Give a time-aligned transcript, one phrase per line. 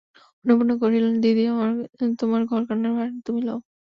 [0.45, 1.43] অন্নপূর্ণা কহিলেন, দিদি,
[2.19, 3.59] তোমার ঘরকন্নার ভার তুমি লও।